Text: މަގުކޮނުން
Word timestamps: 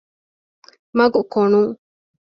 މަގުކޮނުން 0.97 1.63